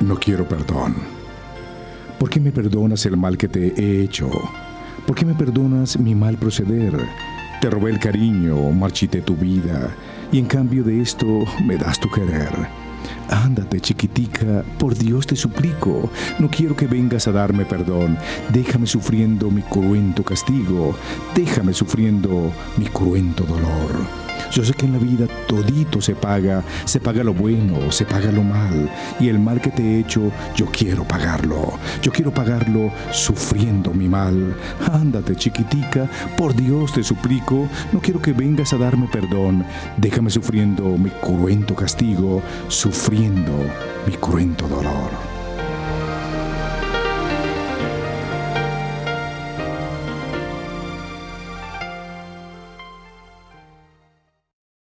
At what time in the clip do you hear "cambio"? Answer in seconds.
10.46-10.82